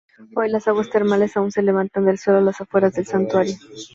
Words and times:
Hoy 0.35 0.49
las 0.49 0.67
aguas 0.67 0.89
termales 0.89 1.37
aun 1.37 1.51
se 1.51 1.61
levantan 1.61 2.05
del 2.05 2.17
suelo 2.17 2.39
a 2.39 2.41
las 2.41 2.59
afueras 2.59 2.93
del 2.93 3.05
Santuario. 3.05 3.55